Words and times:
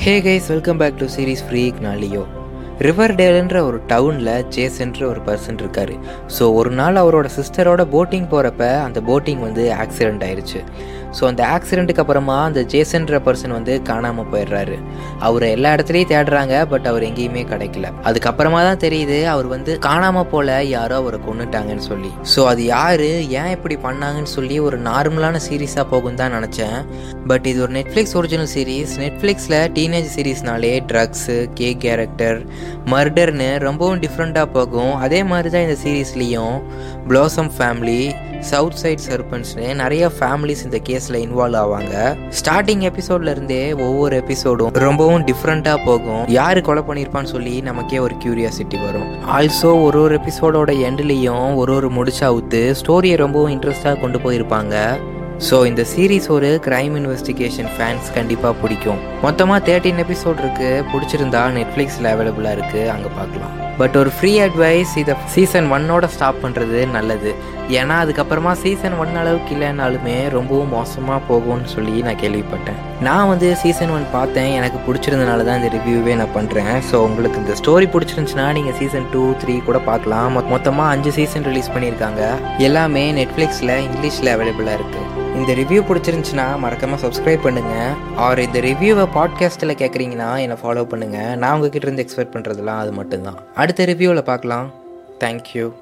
Hey 0.00 0.12
guys 0.20 0.46
welcome 0.48 0.78
back 0.78 0.98
to 0.98 1.06
series 1.14 1.42
freak 1.46 1.78
நாளியோ 1.82 2.22
ரிவர்டேல்ன்ற 2.86 3.58
ஒரு 3.68 3.78
டவுனில் 3.90 4.30
ஜேசன்ற 4.54 5.02
ஒரு 5.10 5.20
பர்சன் 5.26 5.58
இருக்கார். 5.62 5.92
ஸோ 6.36 6.44
ஒரு 6.60 6.70
நாள் 6.78 7.00
அவரோட 7.02 7.28
சிஸ்டரோட 7.38 7.82
போட்டிங் 7.94 8.30
போகிறப்ப 8.32 8.62
அந்த 8.86 9.00
போட்டிங் 9.10 9.42
வந்து 9.48 9.64
ஆக்சிடெண்ட் 9.82 10.24
ஆயிடுச்சு 10.28 10.62
ஸோ 11.18 11.22
அந்த 11.28 11.42
ஆக்சிடெண்ட்டுக்கு 11.54 12.02
அப்புறமா 12.02 12.34
அந்த 12.48 12.60
ஜேசன்ற 12.72 13.18
பர்சன் 13.26 13.54
வந்து 13.56 13.72
காணாமல் 13.88 14.28
போயிடுறாரு. 14.32 14.76
அவரை 15.26 15.48
எல்லா 15.54 15.70
இடத்துலையும் 15.76 16.10
தேடுறாங்க 16.12 16.54
பட் 16.72 16.86
அவர் 16.90 17.06
எங்கேயுமே 17.08 17.42
கிடைக்கல. 17.52 17.86
அதுக்கப்புறமா 18.08 18.60
தான் 18.68 18.80
தெரியுது 18.84 19.18
அவர் 19.32 19.48
வந்து 19.54 19.72
காணாமல் 19.88 20.28
போல 20.32 20.58
யாரோ 20.74 20.96
அவரை 21.02 21.18
கொண்டுட்டாங்கன்னு 21.26 21.84
சொல்லி. 21.88 22.10
ஸோ 22.34 22.42
அது 22.52 22.62
யார் 22.74 23.04
ஏன் 23.40 23.52
இப்படி 23.56 23.78
பண்ணாங்கன்னு 23.86 24.32
சொல்லி 24.36 24.58
ஒரு 24.66 24.78
நார்மலான 24.88 25.40
சீரீஸாக 25.48 25.86
போகும் 25.94 26.20
தான் 26.20 26.34
நினச்சேன். 26.36 26.78
பட் 27.32 27.48
இது 27.52 27.60
ஒரு 27.66 27.74
நெட்ஃப்ளிக்ஸ் 27.78 28.16
ஒரிஜினல் 28.20 28.52
சீரீஸ் 28.54 28.94
நெட்ஃப்ளிக்ஸில் 29.04 29.58
டீனேஜ் 29.78 30.08
சீரீஸ்னாலே 30.16 30.72
ட்ரக்ஸு 30.92 31.38
கே 31.60 31.70
கேரக்டர் 31.86 32.40
மர்டர்னு 32.92 33.50
ரொம்பவும் 33.58 34.00
டிஃப்ரெண்ட்டாக 34.06 34.48
போகும். 34.56 34.94
அதே 35.06 35.22
மாதிரி 35.30 35.50
தான் 35.50 35.66
இந்த 35.68 35.76
சீரீஸ்லேயும் 35.84 36.56
ப்ளாசம் 37.08 37.50
ஃபேமிலி 37.58 38.00
சவுத் 38.50 38.78
சைட் 38.82 39.02
சர்பன்ஸ்னு 39.08 39.66
நிறைய 39.80 40.04
ஃபேமிலிஸ் 40.18 40.62
இந்த 40.66 40.78
கேஸில் 40.88 41.18
இன்வால்வ் 41.24 41.58
ஆவாங்க. 41.62 41.94
ஸ்டார்டிங் 42.38 42.84
எபிசோட்ல 42.90 43.34
இருந்தே 43.36 43.72
ஒவ்வொரு 43.86 44.22
எபிசோடும் 44.22 44.78
ரொம்பவும் 44.86 45.24
டிஃப்ரெண்ட்டாக 45.30 45.84
போகும். 45.84 46.24
யார் 46.38 46.60
கொலை 46.68 46.82
பண்ணியிருப்பான்னு 46.88 47.32
சொல்லி 47.34 47.54
நமக்கே 47.60 47.98
ஒரு 47.98 48.16
கியூரியாசிட்டி 48.24 48.80
வரும். 48.86 49.08
ஆல்சோ 49.38 49.72
ஒரு 49.86 50.00
ஒரு 50.02 50.20
எபிசோடோட 50.20 50.72
எண்ட்லேயும் 50.88 51.54
ஒரு 51.54 51.74
ஒரு 51.74 51.90
முடிச்சா 51.98 52.28
ஊத்து 52.38 52.62
ஸ்டோரியை 52.82 53.16
ரொம்பவும் 53.16 53.54
இன்ட்ரெஸ்டாக 53.56 54.00
கொண்டு 54.00 54.18
போயிருப்பாங்க. 54.18 54.76
ஸோ 55.48 55.66
இந்த 55.66 55.86
சீரீஸ் 55.96 56.28
ஒரு 56.28 56.60
கிரைம் 56.64 56.94
இன்வெஸ்டிகேஷன் 56.96 57.68
ஃபேன்ஸ் 57.78 58.12
கண்டிப்பாக 58.14 58.54
பிடிக்கும். 58.54 58.98
மொத்தமாக 59.22 59.72
தேர்ட்டின் 59.72 60.04
எபிசோட் 60.04 60.40
இருக்குது 60.40 60.84
பிடிச்சிருந்தா 60.92 61.42
நெட்ஃப்ளிக்ஸில் 61.56 62.04
அவைலபிளாக 62.04 62.56
இருக்குது 62.56 62.88
அங்கே 62.88 63.08
பார்க்கலாம். 63.16 63.68
பட் 63.78 63.96
ஒரு 63.96 64.10
ஃப்ரீ 64.10 64.40
அட்வைஸ் 64.40 64.96
இதை 64.96 65.14
சீசன் 65.26 65.72
ஒன்னோட 65.72 66.06
ஸ்டாப் 66.06 66.34
பண்ணுறது 66.42 66.90
நல்லது. 66.90 67.34
ஏன்னா 67.68 67.94
அதுக்கப்புறமா 68.02 68.52
சீசன் 68.52 68.98
ஒன் 68.98 69.16
அளவுக்கு 69.16 69.54
இல்லைனாலுமே 69.54 70.28
ரொம்பவும் 70.28 70.68
மோசமாக 70.68 71.34
போகும்னு 71.34 71.64
சொல்லி 71.64 72.02
நான் 72.02 72.16
கேள்விப்பட்டேன். 72.16 73.02
நான் 73.02 73.28
வந்து 73.28 73.56
சீசன் 73.56 73.90
ஒன் 73.90 74.06
பார்த்தேன். 74.12 74.52
எனக்கு 74.52 74.92
பிடிச்சிருந்தனால 74.92 75.44
தான் 75.44 75.62
இந்த 75.62 75.76
ரிவ்யூவே 75.76 76.16
நான் 76.16 76.36
பண்ணுறேன் 76.36 76.82
ஸோ 76.92 76.94
உங்களுக்கு 76.94 77.38
இந்த 77.38 77.52
ஸ்டோரி 77.52 77.96
பிடிச்சிருந்துச்சுன்னா 77.96 78.52
நீங்கள் 78.52 78.74
சீசன் 78.74 79.06
டூ 79.12 79.32
த்ரீ 79.44 79.64
கூட 79.64 79.78
பார்க்கலாம். 79.78 80.38
மொ- 80.38 80.48
மொத்தமாக 80.48 80.90
அஞ்சு 80.90 81.12
சீசன் 81.12 81.42
ரிலீஸ் 81.42 81.70
பண்ணியிருக்காங்க. 81.70 82.22
எல்லாமே 82.58 83.12
நெட்ஃப்ளிக்ஸில் 83.12 83.82
இங்கிலீஷில் 83.86 84.32
அவைலபிளாக 84.36 84.78
இருக்குது 84.80 85.28
இந்த 85.36 85.52
ரிவ்யூ 85.52 85.82
பிடிச்சிருந்துச்சுன்னா 85.88 86.58
மறக்காமல் 86.58 87.00
சப்ஸ்கிரைப் 87.00 87.44
பண்ணுங்கள் 87.44 88.14
ஆர் 88.16 88.38
இந்த 88.38 88.58
ரிவ்யூவை 88.58 89.06
பாட்காஸ்ட்டில் 89.14 89.78
கேட்குறீங்கன்னா 89.82 90.38
என்னை 90.38 90.56
ஃபாலோ 90.62 90.84
பண்ணுங்கள் 90.90 91.36
நான் 91.36 91.54
உங்ககிட்ட 91.54 91.86
இருந்து 91.86 92.06
எக்ஸ்பெக்ட் 92.06 92.34
பண்ணுறதுலாம் 92.36 92.78
அது 92.78 92.92
மட்டும்தான். 92.92 93.38
அடுத்த 93.54 93.84
ரிவ்யூவில் 93.84 94.20
பார்க்கலாம். 94.20 94.72
தேங்க்யூ 95.20 95.72